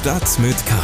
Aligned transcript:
Stadt 0.00 0.38
mit 0.38 0.56
K. 0.64 0.74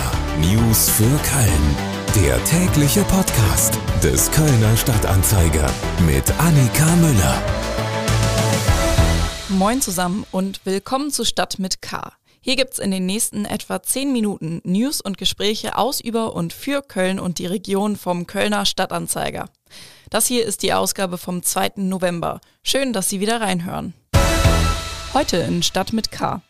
News 0.42 0.90
für 0.90 1.04
Köln. 1.04 1.76
Der 2.23 2.44
tägliche 2.44 3.00
Podcast 3.05 3.78
des 4.03 4.30
Kölner 4.30 4.76
Stadtanzeiger 4.76 5.71
mit 6.06 6.30
Annika 6.38 6.85
Müller. 6.96 7.42
Moin 9.48 9.80
zusammen 9.80 10.26
und 10.32 10.60
willkommen 10.66 11.10
zu 11.10 11.24
Stadt 11.24 11.58
mit 11.58 11.80
K. 11.80 12.12
Hier 12.42 12.56
gibt's 12.56 12.79
in 12.79 12.90
den 12.90 13.06
nächsten 13.06 13.47
etwa 13.47 13.83
10 13.83 14.12
Minuten 14.12 14.60
News 14.65 15.01
und 15.01 15.17
Gespräche 15.17 15.78
aus, 15.78 16.03
über 16.03 16.35
und 16.35 16.53
für 16.53 16.83
Köln 16.83 17.19
und 17.19 17.39
die 17.39 17.46
Region 17.46 17.96
vom 17.96 18.27
Kölner 18.27 18.67
Stadtanzeiger. 18.67 19.48
Das 20.11 20.27
hier 20.27 20.45
ist 20.45 20.62
die 20.62 20.75
Ausgabe 20.75 21.17
vom 21.17 21.43
2. 21.43 21.73
November. 21.77 22.43
Schön, 22.62 22.93
dass 22.93 23.09
Sie 23.09 23.21
wieder 23.21 23.41
reinhören. 23.41 23.95
Heute 25.14 25.39
in 25.39 25.62
Stadt 25.62 25.95
mit 25.95 26.11
K. 26.11 26.43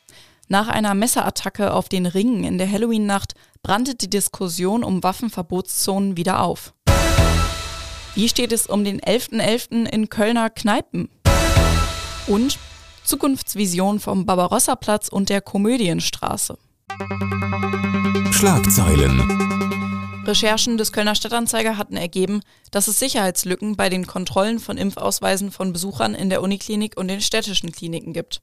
Nach 0.49 0.69
einer 0.69 0.95
Messerattacke 0.95 1.73
auf 1.73 1.89
den 1.89 2.07
Ringen 2.07 2.45
in 2.45 2.57
der 2.57 2.71
Halloween-Nacht 2.71 3.35
brannte 3.65 3.97
die 3.97 4.09
Diskussion 4.09 4.85
um 4.85 5.03
Waffenverbotszonen 5.03 6.17
wieder 6.17 6.41
auf. 6.41 6.73
Wie 8.15 8.29
steht 8.29 8.53
es 8.53 8.69
um 8.69 8.85
den 8.85 9.01
11.11. 9.01 9.41
.11. 9.41 9.89
in 9.89 10.09
Kölner 10.09 10.49
Kneipen? 10.51 11.09
Und 12.29 12.61
Zukunftsvision 13.03 13.99
vom 13.99 14.25
Barbarossa-Platz 14.25 15.09
und 15.09 15.31
der 15.31 15.41
Komödienstraße. 15.41 16.57
Schlagzeilen. 18.31 19.21
Recherchen 20.27 20.77
des 20.77 20.93
Kölner 20.93 21.17
Stadtanzeiger 21.17 21.77
hatten 21.77 21.97
ergeben, 21.97 22.41
dass 22.71 22.87
es 22.87 23.01
Sicherheitslücken 23.01 23.77
bei 23.77 23.89
den 23.89 24.07
Kontrollen 24.07 24.61
von 24.61 24.77
Impfausweisen 24.77 25.51
von 25.51 25.73
Besuchern 25.73 26.15
in 26.15 26.31
der 26.31 26.41
Uniklinik 26.41 26.97
und 26.97 27.09
den 27.09 27.21
städtischen 27.21 27.73
Kliniken 27.73 28.13
gibt. 28.13 28.43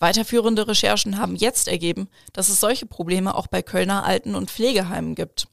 Weiterführende 0.00 0.66
Recherchen 0.66 1.18
haben 1.18 1.36
jetzt 1.36 1.68
ergeben, 1.68 2.08
dass 2.32 2.48
es 2.48 2.58
solche 2.58 2.86
Probleme 2.86 3.34
auch 3.34 3.46
bei 3.46 3.62
Kölner 3.62 4.04
Alten- 4.04 4.34
und 4.34 4.50
Pflegeheimen 4.50 5.14
gibt. 5.14 5.46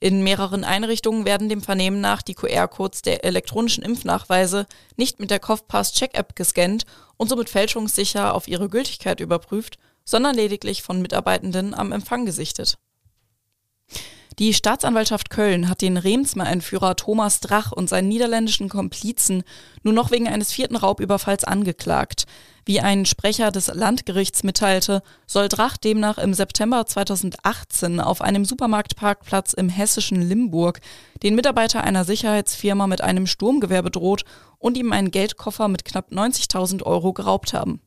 In 0.00 0.22
mehreren 0.22 0.64
Einrichtungen 0.64 1.24
werden 1.24 1.48
dem 1.48 1.62
Vernehmen 1.62 2.00
nach 2.00 2.20
die 2.20 2.34
QR-Codes 2.34 3.02
der 3.02 3.24
elektronischen 3.24 3.84
Impfnachweise 3.84 4.66
nicht 4.96 5.20
mit 5.20 5.30
der 5.30 5.38
Kopfpass-Check-App 5.38 6.36
gescannt 6.36 6.84
und 7.16 7.28
somit 7.28 7.48
fälschungssicher 7.48 8.34
auf 8.34 8.48
ihre 8.48 8.68
Gültigkeit 8.68 9.20
überprüft, 9.20 9.78
sondern 10.04 10.34
lediglich 10.34 10.82
von 10.82 11.00
Mitarbeitenden 11.00 11.72
am 11.72 11.92
Empfang 11.92 12.26
gesichtet. 12.26 12.76
Die 14.40 14.52
Staatsanwaltschaft 14.52 15.30
Köln 15.30 15.68
hat 15.68 15.80
den 15.80 15.96
Remsmer-Entführer 15.96 16.96
Thomas 16.96 17.38
Drach 17.38 17.70
und 17.70 17.88
seinen 17.88 18.08
niederländischen 18.08 18.68
Komplizen 18.68 19.44
nur 19.84 19.94
noch 19.94 20.10
wegen 20.10 20.26
eines 20.26 20.52
vierten 20.52 20.74
Raubüberfalls 20.74 21.44
angeklagt. 21.44 22.24
Wie 22.66 22.80
ein 22.80 23.06
Sprecher 23.06 23.52
des 23.52 23.68
Landgerichts 23.68 24.42
mitteilte, 24.42 25.02
soll 25.28 25.48
Drach 25.48 25.76
demnach 25.76 26.18
im 26.18 26.34
September 26.34 26.84
2018 26.84 28.00
auf 28.00 28.22
einem 28.22 28.44
Supermarktparkplatz 28.44 29.52
im 29.52 29.68
hessischen 29.68 30.20
Limburg 30.20 30.80
den 31.22 31.36
Mitarbeiter 31.36 31.84
einer 31.84 32.04
Sicherheitsfirma 32.04 32.88
mit 32.88 33.02
einem 33.02 33.28
Sturmgewehr 33.28 33.82
bedroht 33.82 34.24
und 34.58 34.76
ihm 34.76 34.92
einen 34.92 35.12
Geldkoffer 35.12 35.68
mit 35.68 35.84
knapp 35.84 36.10
90.000 36.10 36.82
Euro 36.82 37.12
geraubt 37.12 37.52
haben. 37.52 37.80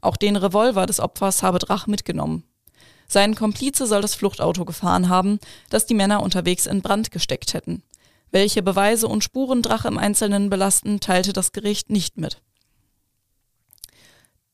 Auch 0.00 0.16
den 0.16 0.36
Revolver 0.36 0.86
des 0.86 1.00
Opfers 1.00 1.42
habe 1.42 1.58
Drach 1.58 1.86
mitgenommen. 1.86 2.44
Sein 3.12 3.34
Komplize 3.34 3.86
soll 3.86 4.00
das 4.00 4.14
Fluchtauto 4.14 4.64
gefahren 4.64 5.10
haben, 5.10 5.38
das 5.68 5.84
die 5.84 5.92
Männer 5.92 6.22
unterwegs 6.22 6.64
in 6.64 6.80
Brand 6.80 7.10
gesteckt 7.10 7.52
hätten. 7.52 7.82
Welche 8.30 8.62
Beweise 8.62 9.06
und 9.06 9.22
Spuren 9.22 9.60
Drach 9.60 9.84
im 9.84 9.98
Einzelnen 9.98 10.48
belasten, 10.48 10.98
teilte 10.98 11.34
das 11.34 11.52
Gericht 11.52 11.90
nicht 11.90 12.16
mit. 12.16 12.40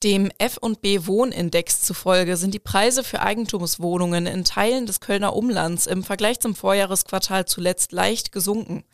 Dem 0.05 0.31
F&B 0.39 1.07
Wohnindex 1.07 1.81
zufolge 1.83 2.37
sind 2.37 2.55
die 2.55 2.61
Preise 2.61 3.03
für 3.03 3.21
Eigentumswohnungen 3.21 4.27
in 4.27 4.45
Teilen 4.45 4.87
des 4.87 5.01
Kölner 5.01 5.35
Umlands 5.35 5.89
im 5.89 6.05
Vergleich 6.05 6.39
zum 6.39 6.55
Vorjahresquartal 6.55 7.47
zuletzt 7.47 7.91
leicht 7.91 8.31
gesunken. 8.31 8.85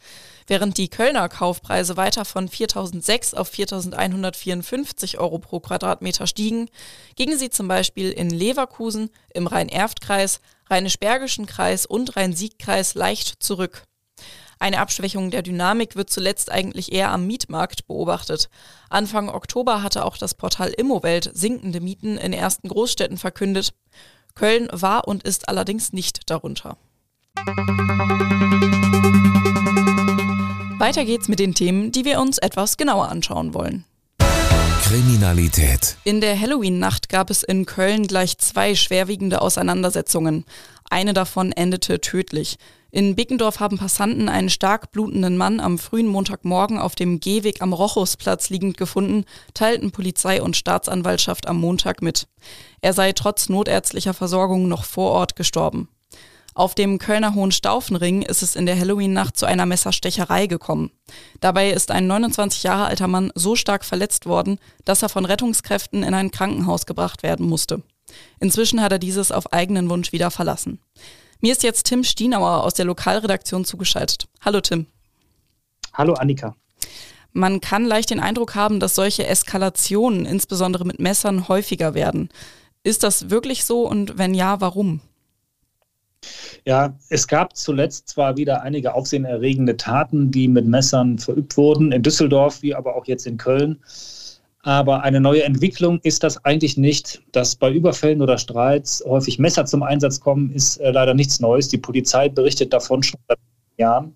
Während 0.47 0.79
die 0.79 0.89
Kölner 0.89 1.29
Kaufpreise 1.29 1.99
weiter 1.99 2.25
von 2.25 2.49
4.006 2.49 3.35
auf 3.35 3.53
4.154 3.53 5.19
Euro 5.19 5.39
pro 5.41 5.61
Quadratmeter 5.61 6.27
stiegen, 6.27 6.71
gingen 7.17 7.39
sie 7.39 7.51
zum 7.51 7.69
Beispiel 7.69 8.11
in 8.11 8.31
Leverkusen, 8.31 9.11
im 9.35 9.47
Rhein-Erft-Kreis, 9.47 10.41
Rheinisch-Bergischen 10.71 11.45
Kreis 11.45 11.85
und 11.85 12.17
Rhein-Sieg-Kreis 12.17 12.95
leicht 12.95 13.43
zurück. 13.43 13.83
Eine 14.59 14.81
Abschwächung 14.81 15.31
der 15.31 15.43
Dynamik 15.43 15.97
wird 15.97 16.11
zuletzt 16.11 16.51
eigentlich 16.51 16.93
eher 16.93 17.11
am 17.11 17.27
Mietmarkt 17.27 17.87
beobachtet. 17.87 18.49
Anfang 18.89 19.29
Oktober 19.29 19.83
hatte 19.83 20.05
auch 20.05 20.17
das 20.17 20.35
Portal 20.35 20.71
Immowelt 20.71 21.31
sinkende 21.35 21.81
Mieten 21.81 22.17
in 22.17 22.33
ersten 22.33 22.69
Großstädten 22.69 23.19
verkündet. 23.19 23.75
Köln 24.35 24.69
war 24.73 25.07
und 25.07 25.23
ist 25.23 25.49
allerdings 25.49 25.93
nicht 25.93 26.31
darunter. 26.31 26.77
Weiter 30.79 31.05
geht's 31.05 31.29
mit 31.29 31.39
den 31.39 31.55
Themen, 31.55 31.93
die 31.93 32.05
wir 32.05 32.21
uns 32.21 32.39
etwas 32.39 32.77
genauer 32.77 33.09
anschauen 33.09 33.55
wollen. 33.55 33.85
Kriminalität. 34.95 35.97
In 36.05 36.21
der 36.21 36.41
Halloween-Nacht 36.41 37.09
gab 37.09 37.29
es 37.29 37.43
in 37.43 37.67
Köln 37.67 38.07
gleich 38.07 38.39
zwei 38.39 38.77
schwerwiegende 38.77 39.43
Auseinandersetzungen. 39.43 40.45
Eine 40.89 41.13
davon 41.13 41.51
endete 41.51 42.01
tödlich. 42.01 42.59
In 42.93 43.17
Bickendorf 43.17 43.59
haben 43.59 43.77
Passanten 43.77 44.29
einen 44.29 44.51
stark 44.51 44.93
blutenden 44.93 45.37
Mann 45.37 45.59
am 45.59 45.81
frühen 45.81 46.07
Montagmorgen 46.07 46.79
auf 46.79 46.95
dem 46.95 47.19
Gehweg 47.19 47.61
am 47.61 47.73
Rochusplatz 47.73 48.51
liegend 48.51 48.77
gefunden, 48.77 49.25
teilten 49.53 49.91
Polizei 49.91 50.41
und 50.41 50.57
Staatsanwaltschaft 50.57 51.49
am 51.49 51.59
Montag 51.59 52.01
mit. 52.01 52.29
Er 52.81 52.93
sei 52.93 53.11
trotz 53.15 53.49
notärztlicher 53.49 54.15
Versorgung 54.15 54.69
noch 54.69 54.85
vor 54.85 55.11
Ort 55.11 55.35
gestorben. 55.35 55.89
Auf 56.57 56.77
dem 56.77 56.99
Kölner 56.99 57.35
Hohenstaufenring 57.35 58.23
ist 58.23 58.41
es 58.41 58.55
in 58.55 58.65
der 58.65 58.79
Halloween-Nacht 58.79 59.37
zu 59.37 59.45
einer 59.45 59.67
Messerstecherei 59.67 60.47
gekommen. 60.47 60.93
Dabei 61.41 61.71
ist 61.71 61.91
ein 61.91 62.07
29 62.07 62.63
Jahre 62.63 62.85
alter 62.85 63.09
Mann 63.09 63.33
so 63.35 63.57
stark 63.57 63.85
verletzt 63.85 64.27
worden, 64.27 64.61
dass 64.85 65.03
er 65.03 65.09
von 65.09 65.25
Rettungskräften 65.25 66.05
in 66.05 66.15
ein 66.15 66.31
Krankenhaus 66.31 66.87
gebracht 66.87 67.25
werden 67.25 67.49
musste. 67.49 67.83
Inzwischen 68.39 68.81
hat 68.81 68.93
er 68.93 69.01
dieses 69.01 69.33
auf 69.33 69.53
eigenen 69.53 69.91
Wunsch 69.91 70.13
wieder 70.13 70.31
verlassen. 70.31 70.79
Mir 71.41 71.51
ist 71.51 71.65
jetzt 71.65 71.87
Tim 71.87 72.05
Stienauer 72.05 72.63
aus 72.63 72.75
der 72.75 72.85
Lokalredaktion 72.85 73.65
zugeschaltet. 73.65 74.29
Hallo 74.41 74.61
Tim. 74.61 74.87
Hallo 75.93 76.15
Annika. 76.15 76.55
Man 77.33 77.61
kann 77.61 77.85
leicht 77.85 78.11
den 78.11 78.21
Eindruck 78.21 78.55
haben, 78.55 78.79
dass 78.79 78.95
solche 78.95 79.27
Eskalationen, 79.27 80.25
insbesondere 80.25 80.85
mit 80.85 81.01
Messern, 81.01 81.49
häufiger 81.49 81.95
werden. 81.95 82.29
Ist 82.85 83.03
das 83.03 83.29
wirklich 83.29 83.65
so 83.65 83.89
und 83.89 84.19
wenn 84.19 84.35
ja, 84.35 84.61
warum? 84.61 85.01
Ja, 86.67 86.97
es 87.11 87.29
gab 87.29 87.57
zuletzt 87.57 88.09
zwar 88.09 88.37
wieder 88.37 88.63
einige 88.63 88.95
aufsehenerregende 88.95 89.77
Taten, 89.77 90.31
die 90.31 90.49
mit 90.49 90.67
Messern 90.67 91.19
verübt 91.19 91.57
wurden, 91.57 91.93
in 91.93 92.03
Düsseldorf 92.03 92.63
wie 92.63 92.75
aber 92.75 92.97
auch 92.97 93.07
jetzt 93.07 93.27
in 93.27 93.37
Köln. 93.37 93.79
Aber 94.63 95.03
eine 95.03 95.21
neue 95.21 95.45
Entwicklung 95.45 96.01
ist 96.03 96.23
das 96.23 96.43
eigentlich 96.47 96.79
nicht. 96.79 97.23
Dass 97.33 97.55
bei 97.55 97.71
Überfällen 97.71 98.23
oder 98.23 98.39
Streits 98.39 99.05
häufig 99.07 99.39
Messer 99.39 99.67
zum 99.67 99.83
Einsatz 99.83 100.21
kommen, 100.21 100.51
ist 100.53 100.79
äh, 100.79 100.91
leider 100.91 101.13
nichts 101.13 101.39
Neues. 101.39 101.69
Die 101.69 101.77
Polizei 101.77 102.31
berichtet 102.31 102.73
davon 102.73 103.03
schon 103.03 103.21
seit 103.29 103.39
Jahren. 103.77 104.15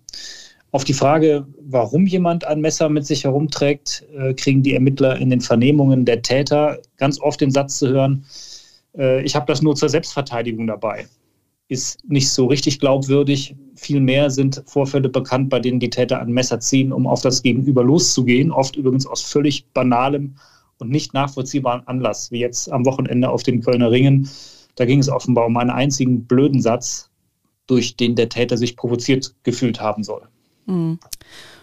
Auf 0.71 0.83
die 0.83 0.93
Frage, 0.93 1.45
warum 1.61 2.07
jemand 2.07 2.45
ein 2.45 2.61
Messer 2.61 2.89
mit 2.89 3.05
sich 3.05 3.25
herumträgt, 3.25 4.05
äh, 4.17 4.33
kriegen 4.33 4.63
die 4.63 4.73
Ermittler 4.73 5.17
in 5.17 5.29
den 5.29 5.41
Vernehmungen 5.41 6.05
der 6.05 6.23
Täter 6.23 6.79
ganz 6.97 7.21
oft 7.21 7.41
den 7.41 7.51
Satz 7.51 7.77
zu 7.77 7.89
hören, 7.89 8.25
äh, 8.97 9.21
ich 9.21 9.35
habe 9.35 9.45
das 9.45 9.61
nur 9.61 9.75
zur 9.75 9.89
Selbstverteidigung 9.89 10.65
dabei 10.65 11.07
ist 11.69 12.03
nicht 12.09 12.31
so 12.31 12.47
richtig 12.47 12.79
glaubwürdig. 12.79 13.55
Vielmehr 13.75 14.29
sind 14.31 14.63
Vorfälle 14.65 15.07
bekannt, 15.07 15.49
bei 15.49 15.59
denen 15.59 15.79
die 15.79 15.91
Täter 15.91 16.19
ein 16.19 16.33
Messer 16.33 16.59
ziehen, 16.59 16.91
um 16.91 17.07
auf 17.07 17.21
das 17.21 17.43
Gegenüber 17.43 17.83
loszugehen. 17.83 18.51
Oft 18.51 18.75
übrigens 18.75 19.05
aus 19.05 19.21
völlig 19.21 19.67
banalem 19.71 20.35
und 20.79 20.89
nicht 20.89 21.13
nachvollziehbaren 21.13 21.87
Anlass, 21.87 22.31
wie 22.31 22.39
jetzt 22.39 22.71
am 22.71 22.85
Wochenende 22.85 23.29
auf 23.29 23.43
den 23.43 23.61
Kölner 23.61 23.91
Ringen. 23.91 24.27
Da 24.75 24.85
ging 24.85 24.99
es 24.99 25.09
offenbar 25.09 25.45
um 25.45 25.55
einen 25.57 25.69
einzigen 25.69 26.25
blöden 26.25 26.61
Satz, 26.61 27.09
durch 27.67 27.95
den 27.95 28.15
der 28.15 28.29
Täter 28.29 28.57
sich 28.57 28.75
provoziert 28.75 29.35
gefühlt 29.43 29.79
haben 29.79 30.03
soll. 30.03 30.27
Mhm. 30.65 30.99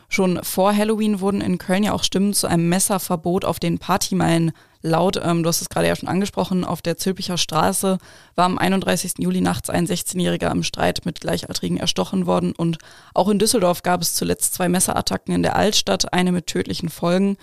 Schon 0.08 0.38
vor 0.44 0.74
Halloween 0.74 1.20
wurden 1.20 1.40
in 1.40 1.58
Köln 1.58 1.82
ja 1.82 1.92
auch 1.92 2.04
Stimmen 2.04 2.32
zu 2.32 2.46
einem 2.46 2.68
Messerverbot 2.68 3.44
auf 3.44 3.58
den 3.58 3.78
Partymeilen 3.78 4.52
laut. 4.86 5.20
Ähm, 5.22 5.42
du 5.42 5.48
hast 5.48 5.60
es 5.60 5.68
gerade 5.68 5.88
ja 5.88 5.96
schon 5.96 6.08
angesprochen, 6.08 6.64
auf 6.64 6.80
der 6.80 6.96
Zülpicher 6.96 7.36
Straße 7.36 7.98
war 8.34 8.44
am 8.44 8.58
31. 8.58 9.14
Juli 9.18 9.40
nachts 9.40 9.68
ein 9.68 9.86
16-Jähriger 9.86 10.50
im 10.50 10.62
Streit 10.62 11.04
mit 11.04 11.20
Gleichaltrigen 11.20 11.76
erstochen 11.76 12.26
worden. 12.26 12.54
Und 12.56 12.78
auch 13.14 13.28
in 13.28 13.38
Düsseldorf 13.38 13.82
gab 13.82 14.00
es 14.00 14.14
zuletzt 14.14 14.54
zwei 14.54 14.68
Messerattacken 14.68 15.34
in 15.34 15.42
der 15.42 15.56
Altstadt, 15.56 16.12
eine 16.12 16.32
mit 16.32 16.46
tödlichen 16.46 16.88
Folgen. 16.88 17.36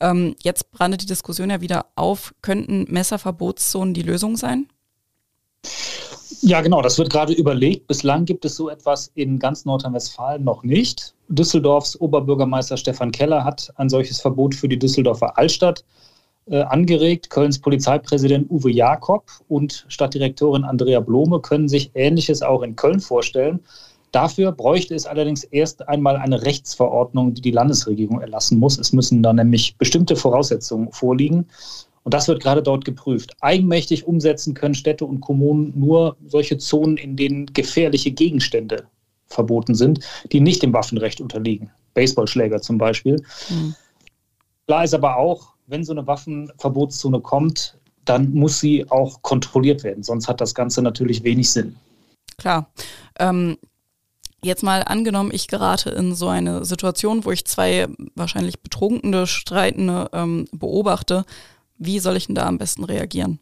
Ähm, 0.00 0.36
jetzt 0.42 0.70
brandet 0.70 1.02
die 1.02 1.06
Diskussion 1.06 1.50
ja 1.50 1.60
wieder 1.60 1.86
auf. 1.96 2.34
Könnten 2.42 2.86
Messerverbotszonen 2.88 3.94
die 3.94 4.02
Lösung 4.02 4.36
sein? 4.36 4.66
Ja, 6.42 6.62
genau, 6.62 6.80
das 6.80 6.96
wird 6.96 7.10
gerade 7.10 7.34
überlegt. 7.34 7.86
Bislang 7.86 8.24
gibt 8.24 8.44
es 8.46 8.56
so 8.56 8.70
etwas 8.70 9.10
in 9.14 9.38
ganz 9.38 9.66
Nordrhein-Westfalen 9.66 10.42
noch 10.42 10.62
nicht. 10.62 11.14
Düsseldorfs 11.28 12.00
Oberbürgermeister 12.00 12.78
Stefan 12.78 13.12
Keller 13.12 13.44
hat 13.44 13.70
ein 13.76 13.90
solches 13.90 14.20
Verbot 14.20 14.54
für 14.54 14.68
die 14.68 14.78
Düsseldorfer 14.78 15.36
Altstadt 15.36 15.84
angeregt. 16.56 17.30
Kölns 17.30 17.58
Polizeipräsident 17.58 18.50
Uwe 18.50 18.70
Jakob 18.70 19.24
und 19.48 19.84
Stadtdirektorin 19.88 20.64
Andrea 20.64 21.00
Blome 21.00 21.40
können 21.40 21.68
sich 21.68 21.90
Ähnliches 21.94 22.42
auch 22.42 22.62
in 22.62 22.76
Köln 22.76 23.00
vorstellen. 23.00 23.60
Dafür 24.12 24.50
bräuchte 24.50 24.94
es 24.94 25.06
allerdings 25.06 25.44
erst 25.44 25.88
einmal 25.88 26.16
eine 26.16 26.42
Rechtsverordnung, 26.42 27.34
die 27.34 27.42
die 27.42 27.52
Landesregierung 27.52 28.20
erlassen 28.20 28.58
muss. 28.58 28.78
Es 28.78 28.92
müssen 28.92 29.22
da 29.22 29.32
nämlich 29.32 29.76
bestimmte 29.76 30.16
Voraussetzungen 30.16 30.90
vorliegen. 30.90 31.46
Und 32.02 32.14
das 32.14 32.26
wird 32.26 32.42
gerade 32.42 32.62
dort 32.62 32.84
geprüft. 32.84 33.36
Eigenmächtig 33.40 34.06
umsetzen 34.06 34.54
können 34.54 34.74
Städte 34.74 35.04
und 35.04 35.20
Kommunen 35.20 35.72
nur 35.76 36.16
solche 36.26 36.58
Zonen, 36.58 36.96
in 36.96 37.14
denen 37.14 37.46
gefährliche 37.46 38.10
Gegenstände 38.10 38.84
verboten 39.26 39.74
sind, 39.74 40.00
die 40.32 40.40
nicht 40.40 40.62
dem 40.62 40.72
Waffenrecht 40.72 41.20
unterliegen. 41.20 41.70
Baseballschläger 41.94 42.60
zum 42.60 42.78
Beispiel. 42.78 43.22
Mhm. 43.48 43.74
Klar 44.66 44.84
ist 44.84 44.94
aber 44.94 45.16
auch, 45.16 45.49
wenn 45.70 45.84
so 45.84 45.92
eine 45.92 46.06
Waffenverbotszone 46.06 47.20
kommt, 47.20 47.78
dann 48.04 48.32
muss 48.32 48.60
sie 48.60 48.90
auch 48.90 49.22
kontrolliert 49.22 49.84
werden. 49.84 50.02
Sonst 50.02 50.28
hat 50.28 50.40
das 50.40 50.54
Ganze 50.54 50.82
natürlich 50.82 51.22
wenig 51.22 51.50
Sinn. 51.50 51.76
Klar. 52.38 52.70
Ähm, 53.18 53.56
jetzt 54.42 54.62
mal 54.62 54.82
angenommen, 54.82 55.30
ich 55.32 55.48
gerate 55.48 55.90
in 55.90 56.14
so 56.14 56.28
eine 56.28 56.64
Situation, 56.64 57.24
wo 57.24 57.30
ich 57.30 57.44
zwei 57.44 57.88
wahrscheinlich 58.14 58.60
betrunkene, 58.60 59.26
streitende 59.26 60.08
ähm, 60.12 60.46
beobachte. 60.52 61.24
Wie 61.78 61.98
soll 61.98 62.16
ich 62.16 62.26
denn 62.26 62.34
da 62.34 62.46
am 62.46 62.58
besten 62.58 62.84
reagieren? 62.84 63.38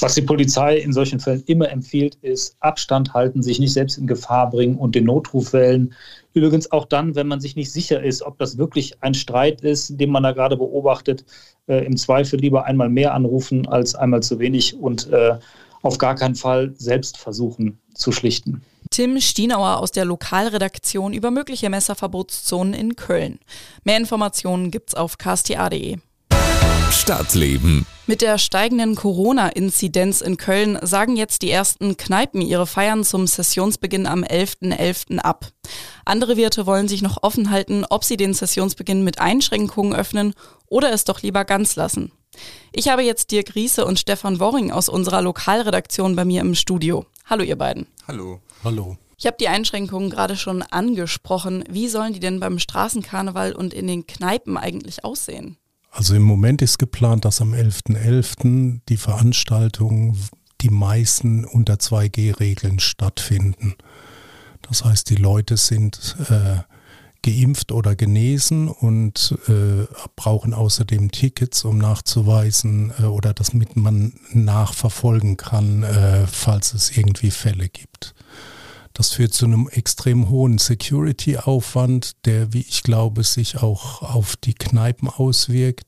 Was 0.00 0.14
die 0.14 0.22
Polizei 0.22 0.78
in 0.78 0.92
solchen 0.92 1.20
Fällen 1.20 1.42
immer 1.46 1.70
empfiehlt, 1.70 2.14
ist 2.22 2.56
Abstand 2.60 3.12
halten, 3.12 3.42
sich 3.42 3.58
nicht 3.58 3.72
selbst 3.72 3.98
in 3.98 4.06
Gefahr 4.06 4.48
bringen 4.48 4.76
und 4.76 4.94
den 4.94 5.04
Notruf 5.04 5.52
wählen. 5.52 5.92
Übrigens 6.32 6.72
auch 6.72 6.86
dann, 6.86 7.16
wenn 7.16 7.26
man 7.26 7.40
sich 7.40 7.54
nicht 7.54 7.70
sicher 7.70 8.02
ist, 8.02 8.22
ob 8.22 8.38
das 8.38 8.56
wirklich 8.56 9.02
ein 9.02 9.14
Streit 9.14 9.60
ist, 9.60 10.00
den 10.00 10.10
man 10.10 10.22
da 10.22 10.32
gerade 10.32 10.56
beobachtet, 10.56 11.24
äh, 11.66 11.84
im 11.84 11.96
Zweifel 11.96 12.40
lieber 12.40 12.64
einmal 12.64 12.88
mehr 12.88 13.12
anrufen 13.12 13.68
als 13.68 13.94
einmal 13.94 14.22
zu 14.22 14.38
wenig 14.38 14.74
und 14.76 15.10
äh, 15.10 15.38
auf 15.82 15.98
gar 15.98 16.14
keinen 16.14 16.34
Fall 16.34 16.72
selbst 16.76 17.18
versuchen 17.18 17.78
zu 17.94 18.12
schlichten. 18.12 18.62
Tim 18.90 19.20
Stienauer 19.20 19.78
aus 19.78 19.92
der 19.92 20.04
Lokalredaktion 20.04 21.12
über 21.12 21.30
mögliche 21.30 21.68
Messerverbotszonen 21.68 22.74
in 22.74 22.96
Köln. 22.96 23.38
Mehr 23.84 23.98
Informationen 23.98 24.70
gibt's 24.70 24.94
auf 24.94 25.18
ksta.de. 25.18 25.98
Stadtleben. 26.90 27.86
Mit 28.10 28.22
der 28.22 28.38
steigenden 28.38 28.96
Corona-Inzidenz 28.96 30.20
in 30.20 30.36
Köln 30.36 30.80
sagen 30.82 31.14
jetzt 31.14 31.42
die 31.42 31.50
ersten 31.52 31.96
Kneipen 31.96 32.40
ihre 32.40 32.66
Feiern 32.66 33.04
zum 33.04 33.28
Sessionsbeginn 33.28 34.08
am 34.08 34.24
11.11. 34.24 34.76
.11. 34.76 35.18
ab. 35.18 35.46
Andere 36.04 36.36
Wirte 36.36 36.66
wollen 36.66 36.88
sich 36.88 37.02
noch 37.02 37.22
offen 37.22 37.52
halten, 37.52 37.84
ob 37.88 38.02
sie 38.02 38.16
den 38.16 38.34
Sessionsbeginn 38.34 39.04
mit 39.04 39.20
Einschränkungen 39.20 39.94
öffnen 39.94 40.34
oder 40.66 40.92
es 40.92 41.04
doch 41.04 41.22
lieber 41.22 41.44
ganz 41.44 41.76
lassen. 41.76 42.10
Ich 42.72 42.88
habe 42.88 43.02
jetzt 43.02 43.30
Dirk 43.30 43.54
Riese 43.54 43.84
und 43.84 44.00
Stefan 44.00 44.40
Worring 44.40 44.72
aus 44.72 44.88
unserer 44.88 45.22
Lokalredaktion 45.22 46.16
bei 46.16 46.24
mir 46.24 46.40
im 46.40 46.56
Studio. 46.56 47.06
Hallo 47.26 47.44
ihr 47.44 47.56
beiden. 47.56 47.86
Hallo. 48.08 48.40
Hallo. 48.64 48.96
Ich 49.18 49.26
habe 49.26 49.36
die 49.38 49.46
Einschränkungen 49.46 50.10
gerade 50.10 50.34
schon 50.34 50.62
angesprochen. 50.62 51.62
Wie 51.70 51.86
sollen 51.86 52.12
die 52.12 52.18
denn 52.18 52.40
beim 52.40 52.58
Straßenkarneval 52.58 53.52
und 53.52 53.72
in 53.72 53.86
den 53.86 54.08
Kneipen 54.08 54.56
eigentlich 54.56 55.04
aussehen? 55.04 55.58
Also 55.90 56.14
im 56.14 56.22
Moment 56.22 56.62
ist 56.62 56.78
geplant, 56.78 57.24
dass 57.24 57.40
am 57.40 57.52
11.11. 57.52 57.96
.11. 57.96 58.80
die 58.88 58.96
Veranstaltungen, 58.96 60.16
die 60.60 60.70
meisten 60.70 61.44
unter 61.44 61.74
2G-Regeln 61.74 62.78
stattfinden. 62.78 63.74
Das 64.62 64.84
heißt, 64.84 65.10
die 65.10 65.16
Leute 65.16 65.56
sind 65.56 66.16
äh, 66.28 66.58
geimpft 67.22 67.72
oder 67.72 67.96
genesen 67.96 68.68
und 68.68 69.36
äh, 69.48 69.86
brauchen 70.16 70.54
außerdem 70.54 71.10
Tickets, 71.10 71.64
um 71.64 71.78
nachzuweisen 71.78 72.92
äh, 72.98 73.04
oder 73.04 73.34
das 73.34 73.52
mit 73.52 73.76
man 73.76 74.14
nachverfolgen 74.32 75.36
kann, 75.36 75.82
äh, 75.82 76.26
falls 76.26 76.72
es 76.72 76.96
irgendwie 76.96 77.30
Fälle 77.30 77.68
gibt. 77.68 78.14
Das 79.00 79.12
führt 79.12 79.32
zu 79.32 79.46
einem 79.46 79.66
extrem 79.66 80.28
hohen 80.28 80.58
Security-Aufwand, 80.58 82.26
der, 82.26 82.52
wie 82.52 82.60
ich 82.60 82.82
glaube, 82.82 83.24
sich 83.24 83.62
auch 83.62 84.02
auf 84.02 84.36
die 84.36 84.52
Kneipen 84.52 85.08
auswirkt, 85.08 85.86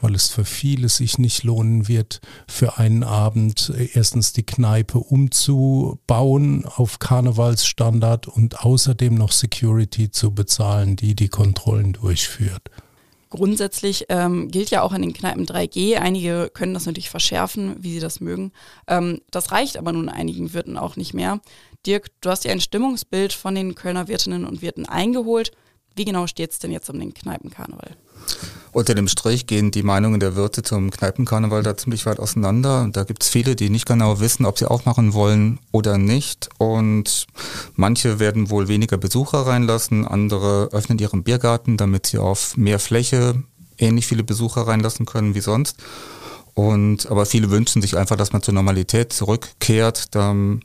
weil 0.00 0.14
es 0.14 0.28
für 0.28 0.44
viele 0.44 0.88
sich 0.88 1.18
nicht 1.18 1.42
lohnen 1.42 1.88
wird, 1.88 2.20
für 2.46 2.78
einen 2.78 3.02
Abend 3.02 3.72
erstens 3.94 4.34
die 4.34 4.46
Kneipe 4.46 4.98
umzubauen 4.98 6.64
auf 6.64 7.00
Karnevalsstandard 7.00 8.28
und 8.28 8.60
außerdem 8.60 9.16
noch 9.16 9.32
Security 9.32 10.12
zu 10.12 10.30
bezahlen, 10.32 10.94
die 10.94 11.16
die 11.16 11.30
Kontrollen 11.30 11.94
durchführt. 11.94 12.70
Grundsätzlich 13.30 14.04
ähm, 14.10 14.48
gilt 14.48 14.70
ja 14.70 14.82
auch 14.82 14.92
in 14.92 15.02
den 15.02 15.12
Kneipen 15.12 15.44
3G. 15.44 15.96
Einige 15.96 16.52
können 16.54 16.72
das 16.72 16.86
natürlich 16.86 17.10
verschärfen, 17.10 17.74
wie 17.80 17.94
sie 17.94 17.98
das 17.98 18.20
mögen. 18.20 18.52
Ähm, 18.86 19.22
das 19.32 19.50
reicht 19.50 19.76
aber 19.76 19.92
nun 19.92 20.08
einigen 20.08 20.52
Wirten 20.52 20.76
auch 20.76 20.94
nicht 20.94 21.14
mehr. 21.14 21.40
Dirk, 21.86 22.08
du 22.20 22.30
hast 22.30 22.44
ja 22.44 22.52
ein 22.52 22.60
Stimmungsbild 22.60 23.32
von 23.32 23.54
den 23.54 23.74
Kölner 23.74 24.08
Wirtinnen 24.08 24.44
und 24.44 24.62
Wirten 24.62 24.86
eingeholt. 24.86 25.52
Wie 25.96 26.04
genau 26.04 26.26
steht 26.26 26.50
es 26.50 26.58
denn 26.58 26.72
jetzt 26.72 26.90
um 26.90 26.98
den 26.98 27.14
Kneipenkarneval? 27.14 27.96
Unter 28.72 28.96
dem 28.96 29.06
Strich 29.06 29.46
gehen 29.46 29.70
die 29.70 29.84
Meinungen 29.84 30.18
der 30.18 30.34
Wirte 30.34 30.62
zum 30.62 30.90
Kneipenkarneval 30.90 31.62
da 31.62 31.76
ziemlich 31.76 32.06
weit 32.06 32.18
auseinander. 32.18 32.88
Da 32.90 33.04
gibt 33.04 33.22
es 33.22 33.28
viele, 33.28 33.54
die 33.54 33.70
nicht 33.70 33.86
genau 33.86 34.18
wissen, 34.18 34.46
ob 34.46 34.58
sie 34.58 34.68
aufmachen 34.68 35.12
wollen 35.12 35.60
oder 35.70 35.96
nicht. 35.96 36.48
Und 36.58 37.26
manche 37.74 38.18
werden 38.18 38.50
wohl 38.50 38.66
weniger 38.66 38.96
Besucher 38.96 39.46
reinlassen, 39.46 40.04
andere 40.04 40.70
öffnen 40.72 40.98
ihren 40.98 41.22
Biergarten, 41.22 41.76
damit 41.76 42.06
sie 42.06 42.18
auf 42.18 42.56
mehr 42.56 42.80
Fläche 42.80 43.44
ähnlich 43.78 44.06
viele 44.06 44.24
Besucher 44.24 44.66
reinlassen 44.66 45.06
können 45.06 45.36
wie 45.36 45.40
sonst. 45.40 45.76
Und 46.54 47.10
aber 47.10 47.26
viele 47.26 47.50
wünschen 47.50 47.82
sich 47.82 47.96
einfach, 47.96 48.16
dass 48.16 48.32
man 48.32 48.42
zur 48.42 48.54
Normalität 48.54 49.12
zurückkehrt. 49.12 50.14
Dann 50.16 50.62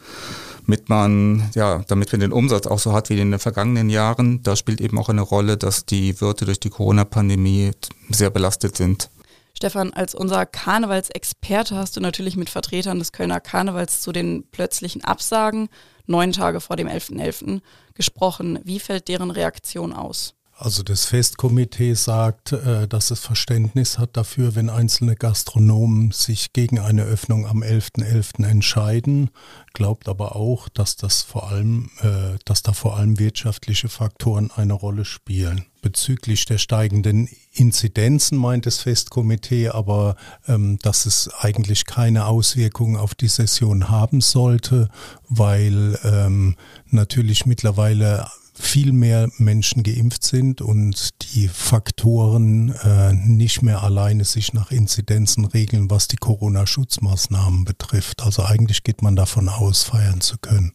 damit 0.70 0.88
man, 0.88 1.50
ja, 1.56 1.84
damit 1.88 2.12
man 2.12 2.22
den 2.22 2.32
Umsatz 2.32 2.68
auch 2.68 2.78
so 2.78 2.94
hat 2.94 3.10
wie 3.10 3.20
in 3.20 3.32
den 3.32 3.40
vergangenen 3.40 3.90
Jahren. 3.90 4.44
Da 4.44 4.56
spielt 4.56 4.82
eben 4.82 5.00
auch 5.00 5.10
eine 5.10 5.22
Rolle, 5.22 5.58
dass 5.58 5.88
die 5.88 6.22
Wirte 6.22 6.46
durch 6.46 6.60
die 6.60 6.70
Corona-Pandemie 6.70 7.72
sehr 8.10 8.30
belastet 8.30 8.78
sind. 8.78 9.10
Stefan, 9.58 9.92
als 9.94 10.14
unser 10.14 10.46
Karnevalsexperte 10.46 11.76
hast 11.76 11.98
du 11.98 12.02
natürlich 12.02 12.38
mit 12.38 12.52
Vertretern 12.52 13.00
des 13.00 13.12
Kölner 13.12 13.40
Karnevals 13.40 14.02
zu 14.02 14.12
den 14.12 14.48
plötzlichen 14.52 15.04
Absagen 15.04 15.70
neun 16.06 16.34
Tage 16.34 16.62
vor 16.62 16.76
dem 16.76 16.88
11.11. 16.88 17.18
.11. 17.18 17.62
gesprochen. 17.96 18.60
Wie 18.64 18.80
fällt 18.80 19.08
deren 19.08 19.32
Reaktion 19.32 19.92
aus? 19.92 20.36
Also 20.62 20.84
das 20.84 21.06
Festkomitee 21.06 21.94
sagt, 21.94 22.52
äh, 22.52 22.86
dass 22.86 23.12
es 23.12 23.22
Verständnis 23.22 23.98
hat 23.98 24.18
dafür, 24.18 24.56
wenn 24.56 24.70
einzelne 24.70 25.16
Gastronomen 25.16 26.12
sich 26.12 26.52
gegen 26.52 26.80
eine 26.80 27.04
Öffnung 27.04 27.48
am 27.48 27.64
11.11. 27.64 28.04
.11. 28.04 28.46
entscheiden, 28.46 29.30
glaubt 29.72 30.10
aber 30.10 30.36
auch, 30.36 30.68
dass 30.68 30.98
das 30.98 31.22
vor 31.22 31.50
allem, 31.50 31.92
äh, 32.02 32.38
dass 32.44 32.62
da 32.62 32.74
vor 32.74 32.98
allem 32.98 33.20
wirtschaftliche 33.20 33.88
Faktoren 33.88 34.52
eine 34.54 34.74
Rolle 34.74 35.06
spielen. 35.06 35.64
Bezüglich 35.82 36.44
der 36.44 36.58
steigenden 36.58 37.30
Inzidenzen 37.54 38.38
meint 38.38 38.66
das 38.66 38.80
Festkomitee 38.80 39.70
aber, 39.70 40.18
ähm, 40.46 40.78
dass 40.82 41.06
es 41.06 41.30
eigentlich 41.40 41.86
keine 41.86 42.26
Auswirkungen 42.26 42.98
auf 42.98 43.16
die 43.16 43.30
Session 43.30 43.88
haben 43.88 44.20
sollte, 44.20 44.90
weil 45.30 45.98
ähm, 46.04 46.58
natürlich 46.90 47.46
mittlerweile 47.46 48.28
viel 48.60 48.92
mehr 48.92 49.30
Menschen 49.38 49.84
geimpft 49.84 50.24
sind 50.24 50.62
und 50.62 51.10
die 51.34 51.48
Faktoren 51.48 52.76
äh, 52.84 53.14
nicht 53.14 53.62
mehr 53.62 53.82
alleine 53.82 54.26
sich 54.26 54.54
nach 54.54 54.72
Inzidenzen 54.72 55.46
regeln, 55.46 55.90
was 55.90 56.08
die 56.08 56.18
Corona-Schutzmaßnahmen 56.18 57.66
betrifft. 57.66 58.22
Also 58.22 58.44
eigentlich 58.44 58.84
geht 58.84 59.02
man 59.02 59.16
davon 59.16 59.50
aus, 59.50 59.84
feiern 59.84 60.22
zu 60.22 60.38
können. 60.38 60.74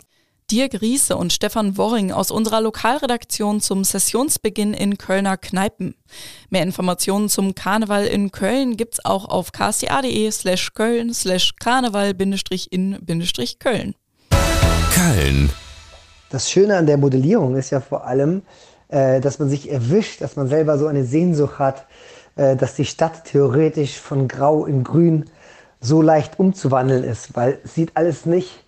Dirk 0.50 0.82
Riese 0.82 1.16
und 1.16 1.32
Stefan 1.32 1.78
Worring 1.78 2.12
aus 2.12 2.30
unserer 2.30 2.60
Lokalredaktion 2.60 3.60
zum 3.60 3.84
Sessionsbeginn 3.84 4.74
in 4.74 4.98
Kölner 4.98 5.36
Kneipen. 5.36 5.94
Mehr 6.50 6.62
Informationen 6.62 7.28
zum 7.28 7.54
Karneval 7.54 8.06
in 8.06 8.30
Köln 8.30 8.76
gibt's 8.76 9.04
auch 9.04 9.24
auf 9.24 9.52
kca.de 9.52 10.30
slash 10.30 10.74
Köln 10.74 11.14
slash 11.14 11.56
Karneval-in-Köln. 11.56 13.94
Köln 14.92 15.50
das 16.34 16.50
Schöne 16.50 16.76
an 16.76 16.86
der 16.86 16.96
Modellierung 16.96 17.54
ist 17.54 17.70
ja 17.70 17.80
vor 17.80 18.06
allem, 18.06 18.42
äh, 18.88 19.20
dass 19.20 19.38
man 19.38 19.48
sich 19.48 19.70
erwischt, 19.70 20.20
dass 20.20 20.34
man 20.34 20.48
selber 20.48 20.78
so 20.78 20.88
eine 20.88 21.04
Sehnsucht 21.04 21.60
hat, 21.60 21.86
äh, 22.34 22.56
dass 22.56 22.74
die 22.74 22.84
Stadt 22.84 23.24
theoretisch 23.24 24.00
von 24.00 24.26
Grau 24.26 24.66
in 24.66 24.82
Grün 24.82 25.26
so 25.80 26.02
leicht 26.02 26.40
umzuwandeln 26.40 27.04
ist, 27.04 27.36
weil 27.36 27.58
es 27.64 27.74
sieht 27.74 27.96
alles 27.96 28.26
nicht 28.26 28.64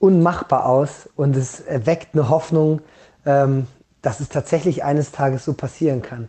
unmachbar 0.00 0.66
aus 0.66 1.08
und 1.14 1.36
es 1.36 1.60
erweckt 1.60 2.08
eine 2.14 2.28
Hoffnung, 2.28 2.80
ähm, 3.24 3.68
dass 4.02 4.18
es 4.18 4.28
tatsächlich 4.28 4.82
eines 4.82 5.12
Tages 5.12 5.44
so 5.44 5.54
passieren 5.54 6.02
kann. 6.02 6.28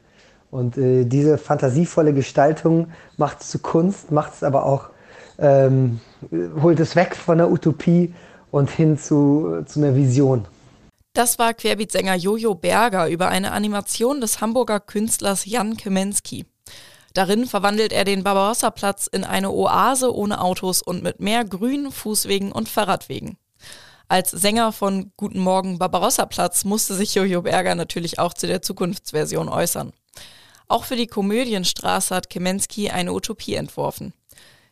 Und 0.51 0.77
äh, 0.77 1.05
diese 1.05 1.39
fantasievolle 1.39 2.13
Gestaltung 2.13 2.89
macht 3.17 3.41
es 3.41 3.49
zu 3.49 3.59
Kunst, 3.59 4.11
macht 4.11 4.35
es 4.35 4.43
aber 4.43 4.65
auch, 4.65 4.89
ähm, 5.39 6.01
holt 6.61 6.79
es 6.79 6.95
weg 6.95 7.15
von 7.15 7.39
der 7.39 7.49
Utopie 7.49 8.13
und 8.51 8.69
hin 8.69 8.99
zu, 8.99 9.63
zu 9.65 9.79
einer 9.79 9.95
Vision. 9.95 10.45
Das 11.17 11.39
war 11.39 11.55
Querbeatsänger 11.55 12.13
Jojo 12.13 12.53
Berger 12.53 13.07
über 13.07 13.29
eine 13.29 13.51
Animation 13.51 14.21
des 14.21 14.39
Hamburger 14.39 14.79
Künstlers 14.79 15.45
Jan 15.45 15.75
Kemensky. 15.75 16.45
Darin 17.15 17.47
verwandelt 17.47 17.91
er 17.91 18.03
den 18.05 18.21
Barbarossa-Platz 18.21 19.07
in 19.07 19.23
eine 19.23 19.49
Oase 19.49 20.15
ohne 20.15 20.39
Autos 20.39 20.83
und 20.83 21.01
mit 21.01 21.19
mehr 21.19 21.43
Grün, 21.43 21.91
Fußwegen 21.91 22.51
und 22.51 22.69
Fahrradwegen. 22.69 23.39
Als 24.07 24.29
Sänger 24.29 24.71
von 24.71 25.11
Guten 25.17 25.39
Morgen 25.39 25.79
Barbarossa-Platz 25.79 26.65
musste 26.65 26.93
sich 26.93 27.15
Jojo 27.15 27.41
Berger 27.41 27.73
natürlich 27.73 28.19
auch 28.19 28.35
zu 28.35 28.45
der 28.45 28.61
Zukunftsversion 28.61 29.49
äußern. 29.49 29.93
Auch 30.67 30.83
für 30.83 30.97
die 30.97 31.07
Komödienstraße 31.07 32.13
hat 32.13 32.29
Kemensky 32.29 32.91
eine 32.91 33.11
Utopie 33.11 33.55
entworfen. 33.55 34.13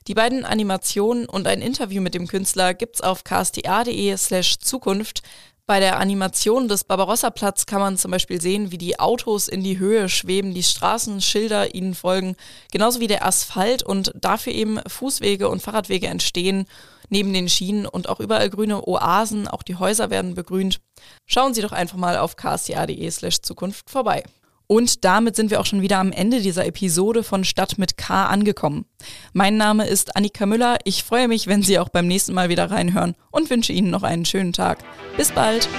Die 0.08 0.14
beiden 0.14 0.46
Animationen 0.46 1.26
und 1.26 1.48
ein 1.48 1.64
Interview 1.64 2.04
mit 2.04 2.14
dem 2.14 2.28
Künstler 2.28 2.76
gibt's 2.76 3.02
auf 3.02 3.24
ksta.de 3.24 4.16
slash 4.18 4.60
Zukunft. 4.60 5.24
Bei 5.68 5.80
der 5.80 5.98
Animation 6.00 6.68
des 6.68 6.84
Barbarossa-Platz 6.84 7.66
kann 7.66 7.80
man 7.80 7.98
zum 7.98 8.12
Beispiel 8.12 8.40
sehen, 8.40 8.72
wie 8.72 8.78
die 8.78 9.00
Autos 9.00 9.48
in 9.48 9.64
die 9.64 9.80
Höhe 9.80 10.10
schweben, 10.10 10.54
die 10.54 10.62
Straßenschilder 10.62 11.74
ihnen 11.74 11.96
folgen, 11.96 12.36
genauso 12.72 13.00
wie 13.00 13.08
der 13.08 13.26
Asphalt 13.26 13.82
und 13.82 14.12
dafür 14.14 14.54
eben 14.54 14.80
Fußwege 14.86 15.50
und 15.50 15.64
Fahrradwege 15.64 16.06
entstehen, 16.06 16.68
neben 17.10 17.34
den 17.34 17.50
Schienen 17.50 17.88
und 17.88 18.10
auch 18.10 18.20
überall 18.20 18.52
grüne 18.52 18.88
Oasen, 18.88 19.48
auch 19.48 19.64
die 19.64 19.78
Häuser 19.78 20.12
werden 20.12 20.36
begrünt. 20.36 20.82
Schauen 21.26 21.56
Sie 21.56 21.64
doch 21.64 21.72
einfach 21.72 21.98
mal 21.98 22.18
auf 22.20 22.36
ksta.de 22.36 23.10
slash 23.10 23.42
Zukunft 23.42 23.90
vorbei. 23.90 24.24
Und 24.68 25.06
damit 25.06 25.36
sind 25.36 25.52
wir 25.52 25.60
auch 25.60 25.66
schon 25.66 25.82
wieder 25.82 26.00
am 26.00 26.12
Ende 26.12 26.42
dieser 26.42 26.66
Episode 26.66 27.24
von 27.24 27.44
Stadt 27.44 27.78
mit 27.78 27.98
K 27.98 28.26
angekommen. 28.26 28.86
Mein 29.34 29.58
Name 29.58 29.88
ist 29.88 30.16
Annika 30.16 30.46
Müller. 30.46 30.78
Ich 30.84 31.04
freue 31.04 31.28
mich, 31.28 31.48
wenn 31.48 31.62
Sie 31.62 31.80
auch 31.80 31.90
beim 31.90 32.08
nächsten 32.08 32.34
Mal 32.34 32.50
wieder 32.50 32.72
reinhören 32.72 33.16
und 33.32 33.50
wünsche 33.50 33.74
Ihnen 33.74 33.90
noch 33.90 34.04
einen 34.04 34.26
schönen 34.26 34.54
Tag. 34.54 34.80
Bis 35.18 35.32
bald. 35.32 35.70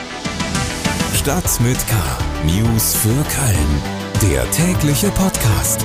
Stadt 1.14 1.61
mit 1.61 1.78
K. 1.88 1.95
News 2.45 2.95
für 2.95 3.09
Köln. 3.09 4.33
Der 4.33 4.49
tägliche 4.50 5.11
Podcast. 5.11 5.85